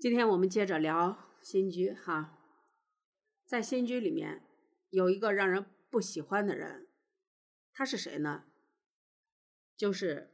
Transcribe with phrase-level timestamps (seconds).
[0.00, 2.38] 今天我们接着聊新居哈，
[3.44, 4.42] 在新居里面
[4.88, 6.88] 有一个让人不喜欢的人，
[7.74, 8.44] 他是谁呢？
[9.76, 10.30] 就是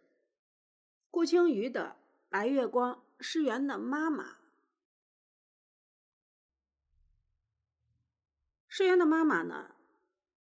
[1.10, 1.96] 顾青瑜的
[2.28, 4.36] 白月光诗媛的妈妈。
[8.68, 9.74] 诗媛的妈妈呢，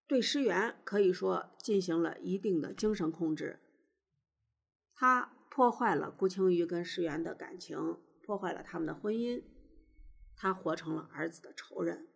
[0.07, 3.59] 对诗媛可以说进行了一定的精神控制，
[4.93, 7.99] 她破坏了顾青瑜跟诗媛的感情。
[8.25, 9.45] 破坏了他们的婚姻，
[10.35, 12.09] 他活成了儿子的仇人。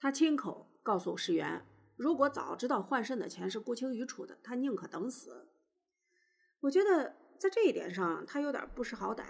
[0.00, 1.64] 他亲口告诉石原，
[1.94, 5.48] 如果早知道换肾的钱是顾青雨出的，他宁可等死。
[6.58, 9.24] 我觉得在这一点上，他有点不识好歹。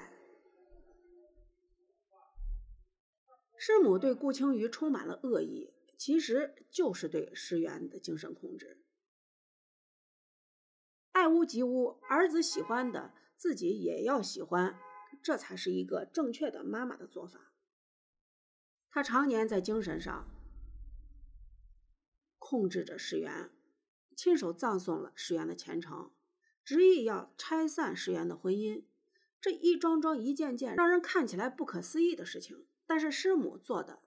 [3.59, 8.83] 师母对顾青鱼充满了恶意，其实就是对石原的精神控制。
[11.13, 14.79] 爱屋及乌，儿子喜欢的自己也要喜欢，
[15.23, 17.53] 这才是一个正确的妈妈的做法。
[18.91, 20.29] 他常年在精神上
[22.39, 23.51] 控制着石原，
[24.17, 26.11] 亲手葬送了石原的前程，
[26.65, 28.85] 执意要拆散石原的婚姻。
[29.41, 34.03] 这一桩桩、一件件让人看起来不可思议的事情，但是师母做的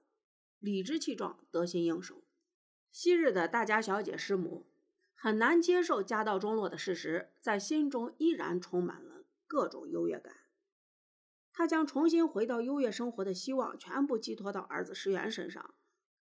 [0.60, 2.24] 理直气壮、得心应手。
[2.92, 4.66] 昔日的大家小姐师母。
[5.16, 10.36] 很难接受家道中落的事实，在心中依然充满了各种优越感。
[11.52, 15.74] 他将重新回到优越生活的希望全部寄托到儿子石原身上。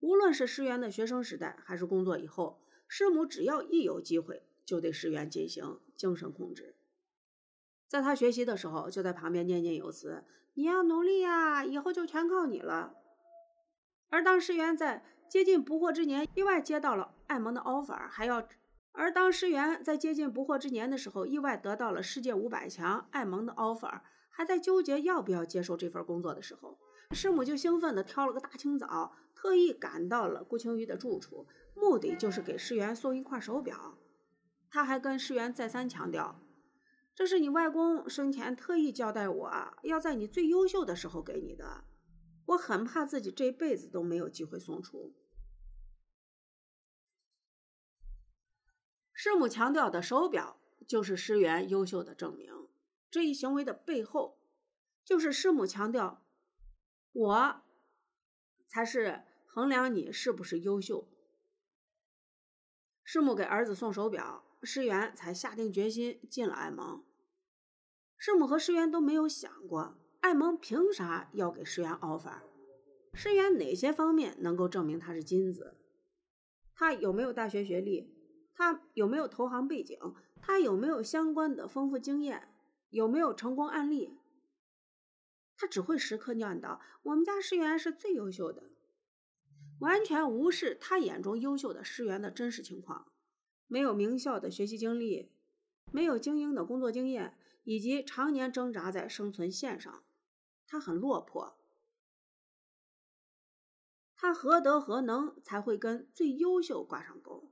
[0.00, 6.74] 无论是石原的学生时代，还是工作以后，师母只要一有机会，就对石原进行精神控制。
[7.86, 10.24] 在他学习的时候，就在旁边念念有词
[10.54, 12.96] ：“你要努力呀，以后就全靠你了。”
[14.10, 18.46] 而当石原在接近不惑之年，意外接到了艾蒙的 offer，还要。
[18.92, 26.78] 而当石原在接近不惑之年的时候，意外得到了世界五百强艾蒙的 offer，还在纠结要不要接受这份工作的时候，
[27.12, 33.98] 师母就兴奋地挑了个大清早，特意赶到了顾青瑜的住处，目的就是给石原送一块手表。
[34.70, 36.40] 他还跟石原再三强调，
[37.14, 39.50] 这是你外公生前特意交代我
[39.82, 41.84] 要在你最优秀的时候给你的，
[42.46, 45.14] 我很怕自己这辈子都没有机会送出。
[49.24, 52.66] 师母强调的手表就是师源优秀的证明。
[53.08, 54.36] 这一行为的背后，
[55.04, 56.26] 就是师母强调，
[57.12, 57.62] 我
[58.66, 61.08] 才是衡量你是不是优秀。
[63.04, 67.04] 师母给儿子送手表，师源才下定决心进了爱蒙。
[68.18, 72.40] 师母和师源都没有想过，爱蒙凭啥要给师源 offer？
[73.14, 75.76] 师源哪些方面能够证明他是金子？
[76.74, 78.20] 他有没有大学学历？
[78.54, 79.98] 他有没有投行背景？
[80.40, 82.48] 他有没有相关的丰富经验？
[82.90, 84.18] 有没有成功案例？
[85.56, 88.64] 他只会时刻念叨：“我们家师员是最优秀的。”
[89.80, 93.10] 完全无视他眼中优秀的师员的真实情况：
[93.66, 95.30] 没有名校的学习经历，
[95.90, 100.02] 没有精英的工作经验，以及常年挣扎在生存线上。
[100.66, 101.56] 他很落魄。
[104.16, 107.50] 他何德何能才会跟最优秀挂上钩？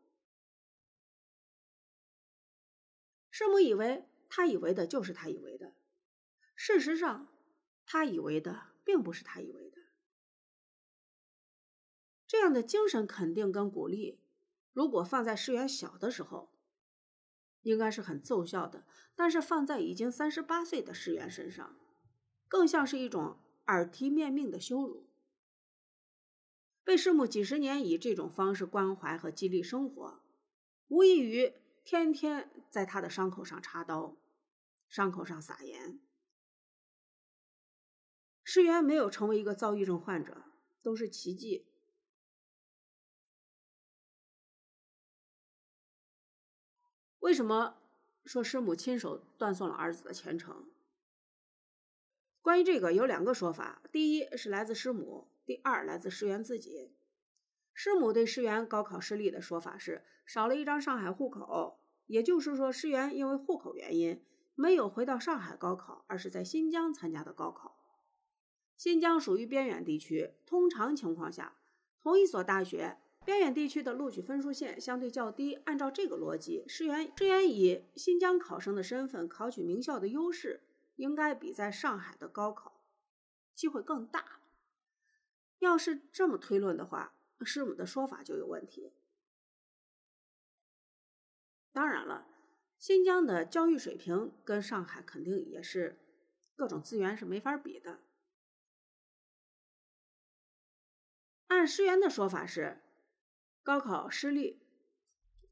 [3.40, 5.72] 师母以为他以为的就是他以为的，
[6.54, 7.26] 事实上，
[7.86, 9.78] 他以为的并不是他以为的。
[12.26, 14.20] 这样的精神肯定跟鼓励，
[14.74, 16.52] 如果放在世元小的时候，
[17.62, 18.84] 应该是很奏效的；
[19.16, 21.80] 但是放在已经三十八岁的世元身上，
[22.46, 25.08] 更像是一种耳提面命的羞辱。
[26.84, 30.20] 被师母几十年以这种方式关怀和激励生活，
[30.88, 31.54] 无异于。
[31.82, 34.16] 天天在他的伤口上插刀，
[34.88, 36.00] 伤口上撒盐。
[38.44, 40.44] 石原没有成为一个躁郁症患者，
[40.82, 41.66] 都是奇迹。
[47.18, 47.78] 为什么
[48.24, 50.70] 说师母亲手断送了儿子的前程？
[52.40, 56.96] 关于这个有两个说法：第一是来自师母，第二来自石原自己。
[57.82, 61.80] 师母对石原高考失利的说法是少了一张上海户口。
[62.04, 64.22] 也就是说，石原因为户口原因
[64.54, 67.78] 没有回到上海高考，而是在新疆参加的高考。
[68.76, 71.56] 新疆属于边远地区，通常情况下，
[72.02, 75.54] 同一所大学边远地区的录取分数线相对较低。
[75.64, 80.60] 按照这个逻辑，石原石原以新疆考生的身份考取名校的优势，
[80.96, 82.82] 应该比在上海的高考
[83.54, 84.40] 机会更大。
[85.60, 87.14] 要是这么推论的话，
[87.44, 88.92] 师母的说法就有问题。
[91.72, 92.26] 当然了，
[92.78, 95.98] 新疆的教育水平跟上海肯定也是
[96.56, 98.00] 各种资源是没法比的。
[101.46, 102.80] 按师源的说法是，
[103.62, 104.62] 高考失利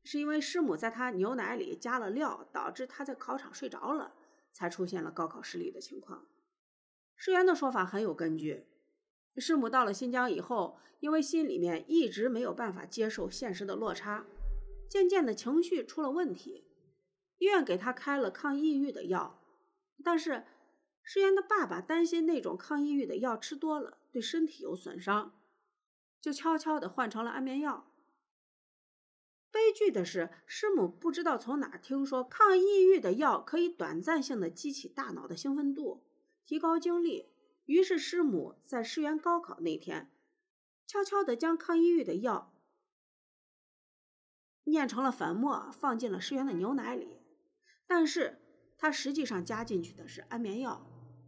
[0.04, 4.14] 是因为师母在他牛奶里加了料，导致他在考场睡着了，
[4.52, 6.26] 才出现了高考失利的情况。
[7.16, 8.66] 师源的说法很有根据。
[9.36, 14.26] 师母到了新疆以后，因为心里面一直没有办法接受现实的落差，
[14.88, 16.64] 渐渐的情绪出了问题，
[17.38, 19.40] 医院给他开了抗抑郁的药，
[20.02, 20.44] 但是
[21.02, 25.34] 师源的爸爸担心那种抗抑郁的药吃多了对身体有损伤。
[26.20, 27.92] 就悄悄地换成了安眠药。
[29.52, 36.04] 悲剧的是，师母不知道从哪儿听说抗抑郁的药可以短暂性的激起大脑的兴奋度，
[36.44, 37.30] 提高精力。
[37.68, 40.10] 于是，师母在师源高考那天，
[40.86, 42.54] 悄悄地将抗抑郁的药
[44.64, 47.20] 碾成了粉末，放进了师源的牛奶里。
[47.86, 48.38] 但是，
[48.78, 50.86] 他实际上加进去的是安眠药。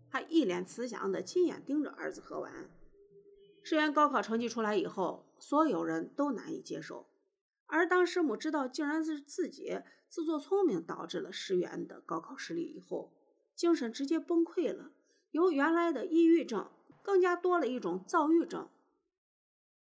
[0.09, 2.71] 他一脸慈祥地亲眼盯着儿子喝完。
[3.63, 7.07] 师源高考成绩出来以后，所有人都难以接受。
[7.67, 13.13] 而当师母知道竟然是自己自作聪明导致了师源的高考失利以后，
[13.55, 14.93] 精神直接崩溃了。
[15.31, 16.71] 由原来的抑郁症，
[17.03, 18.69] 更加多了一种躁郁症，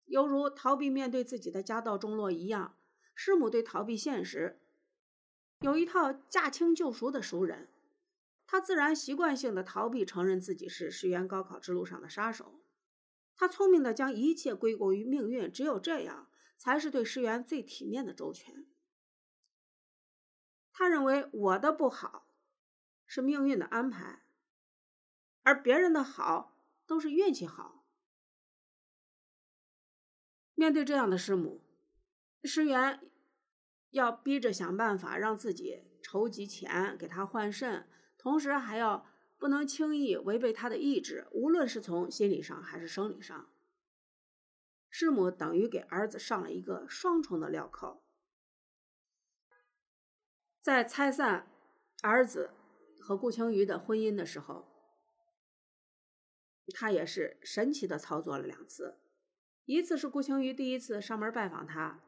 [0.05, 2.77] 犹如逃避面对自己的家道中落一样。
[3.15, 4.59] 师母对逃避现实
[5.61, 7.69] 有一套驾轻就熟的熟人，
[8.47, 12.61] 他自然习惯性的逃避承认自己是师源高考之路上的杀手。
[13.37, 18.67] 他聪明的将一切归功于命运，只有这样才是对石原最体面的周全。
[20.73, 22.27] 他认为我的不好
[23.06, 24.23] 是命运的安排，
[25.43, 26.56] 而别人的好
[26.87, 27.85] 都是运气好。
[30.55, 31.61] 面对这样的师母，
[32.44, 33.00] 石原
[33.91, 39.06] 要逼着想办法让自己筹集钱给他换肾，同时还要。
[39.39, 43.50] 不能轻易违背他的意志，无论是从心理上还是生理上。
[44.89, 48.05] 师母等于给儿子上了一个双重的镣铐。
[50.61, 51.50] 在拆散
[52.03, 52.53] 儿子
[53.00, 54.72] 和顾青瑜的婚姻的时候，
[56.75, 58.99] 他也是神奇的操作了两次。
[59.64, 62.00] 一次是顾青瑜第一次上门拜访他，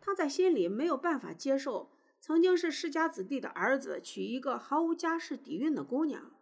[0.00, 1.90] 他在心里没有办法接受
[2.20, 6.32] 曾经是世家子弟的儿子娶一个毫无家世底蕴的姑娘。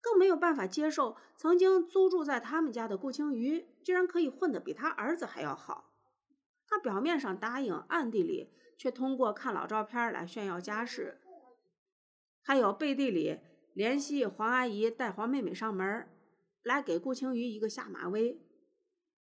[0.00, 5.92] 更没有办法接受，曾经租住在他们家的顾青瑜居然可以混得比他儿子还要好。
[6.66, 11.18] 他表面上答应，暗地里却通过看老照片来炫耀家世，
[12.42, 13.40] 还有背地里
[13.74, 16.08] 联系黄阿姨带黄妹妹上门，
[16.62, 18.40] 来给顾青瑜一个下马威。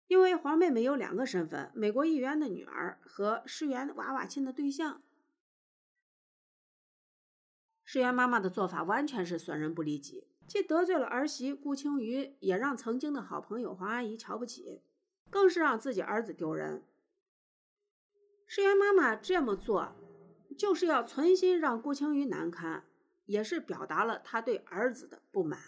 [0.07, 5.03] 因为黄妹妹有两个身份：美国议员的女儿和世源娃娃亲的对象。
[7.85, 10.27] 世源妈妈的做法完全是损人不利己。
[10.47, 14.83] 既得罪了儿媳顾青瑜，也让曾经的好朋友黄阿姨瞧不起，
[15.31, 16.85] 更是让自己儿子丢人。
[18.49, 19.95] 石原妈妈这么做，
[20.59, 22.85] 就是要存心让顾青瑜难堪，
[23.27, 25.61] 也是表达了她对儿子的不满。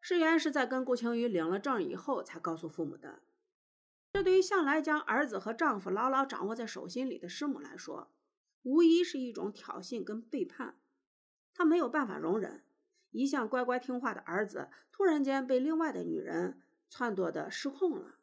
[0.00, 3.20] 石原是在跟顾青瑜领了证以后才告诉父母的，
[4.12, 8.10] 这对于向来将儿子和丈夫牢牢掌握在手心里的师母来说，
[8.62, 10.76] 无疑是一种挑衅跟背叛，
[11.52, 12.62] 她没有办法容忍。
[13.10, 18.16] 一向乖乖听话的儿子，突然间被另外的女人撺掇的失控了。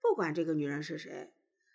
[0.00, 1.32] 不管这个女人是谁，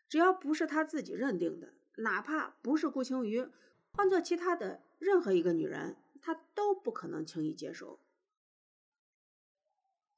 [0.08, 3.48] 只要不是他自己认定的，哪怕不是顾青瑜，
[3.92, 8.00] 换做其他的任何一个女人，她都不可能轻易接受。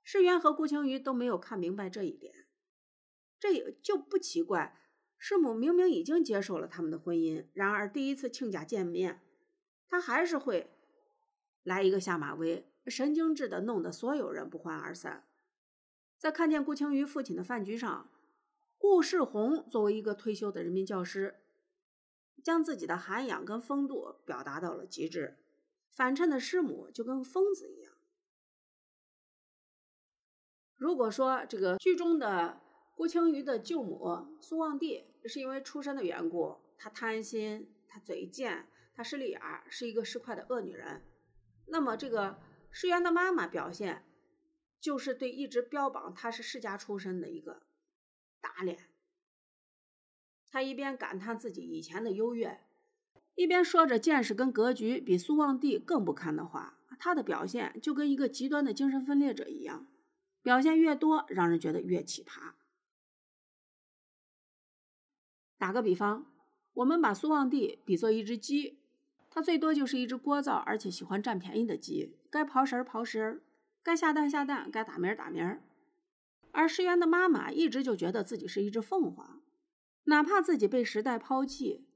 [0.09, 2.47] 世渊和顾青瑜都没有看明白这一点，
[3.37, 4.79] 这也就不奇怪。
[5.17, 9.19] 师母明明已经接受了他们的婚姻，然而第一次亲家见面，
[9.89, 10.71] 他还是会。
[11.61, 15.27] 来一个下马威，神经质的弄得所有人不欢而散。
[16.17, 18.09] 在看见顾青瑜父亲的饭局上，
[18.77, 21.41] 顾世宏作为一个退休的人民教师，
[22.41, 25.35] 将自己的涵养跟风度表达到了极致。
[25.91, 27.86] 反衬的师母就跟疯子一样。
[30.77, 32.61] 如果说这个剧中的
[32.95, 41.01] 郭青瑜的舅母苏望娣是因为出身的缘故，她贪心，她嘴贱，她势利眼儿，是一个市侩的恶女人。
[41.65, 44.05] 那么，这个世源的妈妈表现，
[44.79, 47.63] 就是对一直标榜她是世家出身的一个
[48.39, 48.77] 打脸。
[50.49, 52.61] 她一边感叹自己以前的优越，
[53.35, 56.79] 一边说着见识跟格局比苏望帝更不堪的话。
[56.99, 59.87] 她的表现就跟一个极端的精神分裂者一样，
[60.47, 62.53] 表现越多，让人觉得越奇葩。
[65.57, 66.25] 打个比方，
[66.71, 68.79] 我们把苏望帝比作一只鸡，
[69.29, 73.41] 他最多就是一只聒噪而且喜欢占便宜的鸡，该刨食儿刨食儿，
[73.83, 75.61] 该下蛋下蛋，该打鸣儿打鸣儿。
[76.53, 79.41] 而石原的妈妈一直就觉得自己是一只凤凰，
[80.05, 81.89] 哪怕自己被时代抛弃，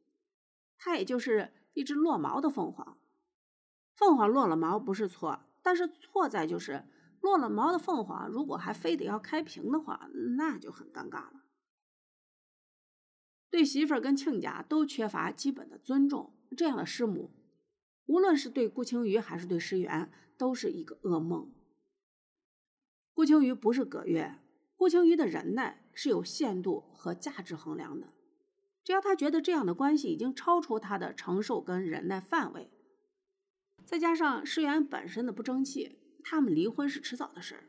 [0.78, 2.98] 她也就是一只落毛的凤凰。
[3.94, 6.84] 凤凰落了毛不是错，但是错在就是
[7.22, 11.44] 落了毛的凤凰，如果还非得要开屏的话，那就很尴尬了。
[13.50, 17.32] 对媳妇儿跟亲家都缺乏基本的尊重，这样的师母，
[18.06, 21.54] 无论是对顾青瑜还是对石原，都是一个噩梦。
[23.14, 24.40] 顾青瑜不是葛月，
[24.76, 28.14] 顾青瑜的忍耐是有限度和价值衡量的。
[28.84, 32.72] 只要他觉得这样的关系已经超出他的承受跟忍耐范围，
[33.86, 37.64] 再加上石原本身的不争气，他们离婚是迟早的事儿。